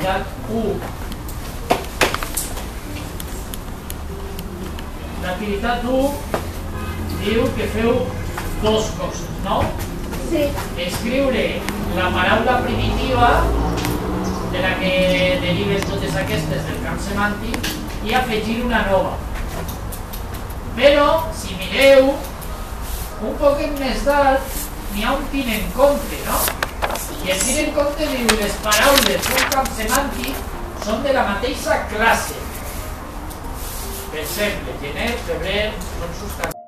Activitat 0.00 0.26
1. 0.48 0.80
L'activitat 5.20 5.82
1 5.84 6.14
diu 7.20 7.42
que 7.58 7.66
feu 7.74 7.90
dos 8.62 8.86
coses, 8.96 9.26
no? 9.44 9.58
Sí. 10.30 10.46
Escriure 10.86 11.42
la 11.98 12.06
paraula 12.14 12.54
primitiva 12.64 13.28
de 14.54 14.62
la 14.64 14.72
que 14.80 14.94
deriven 15.44 15.84
totes 15.90 16.16
aquestes 16.22 16.64
del 16.70 16.80
camp 16.86 17.02
semàntic 17.04 17.68
i 18.08 18.16
afegir 18.16 18.62
una 18.64 18.80
nova. 18.88 19.18
Però, 20.80 21.10
si 21.36 21.60
mireu, 21.60 22.14
un 23.20 23.36
poquet 23.44 23.76
més 23.84 24.00
dalt 24.08 24.58
n'hi 24.94 25.04
ha 25.04 25.12
un 25.20 25.28
tin 25.34 25.52
en 25.60 25.70
compte, 25.76 26.24
no? 26.24 26.59
I 27.30 27.32
el 27.32 27.42
tin 27.46 27.58
en 27.62 27.68
compte 27.74 28.06
diu 28.10 28.32
les 28.40 28.54
paraules 28.64 29.28
d'un 29.28 29.44
camp 29.52 29.68
semàntic 29.76 30.40
són 30.82 31.04
de 31.06 31.14
la 31.14 31.22
mateixa 31.28 31.78
classe. 31.92 32.42
Per 34.10 34.24
exemple, 34.24 34.80
gener, 34.82 35.12
febrer, 35.28 35.60
són 35.92 36.16
substantius. 36.24 36.59